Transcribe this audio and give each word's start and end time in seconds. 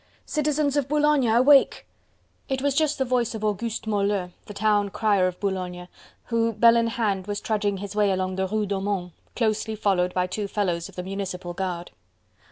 "Citizens 0.25 0.75
of 0.75 0.87
Boulogne, 0.87 1.27
awake!" 1.27 1.85
It 2.49 2.63
was 2.63 2.73
just 2.73 2.97
the 2.97 3.05
voice 3.05 3.35
of 3.35 3.43
Auguste 3.45 3.85
Moleux, 3.85 4.31
the 4.47 4.53
town 4.55 4.89
crier 4.89 5.27
of 5.27 5.39
Boulogne, 5.39 5.87
who, 6.25 6.53
bell 6.53 6.75
in 6.75 6.87
hand, 6.87 7.27
was 7.27 7.39
trudging 7.39 7.77
his 7.77 7.95
way 7.95 8.09
along 8.09 8.35
the 8.35 8.47
Rue 8.47 8.65
Daumont, 8.65 9.13
closely 9.35 9.75
followed 9.75 10.11
by 10.15 10.25
two 10.25 10.47
fellows 10.47 10.89
of 10.89 10.95
the 10.95 11.03
municipal 11.03 11.53
guard. 11.53 11.91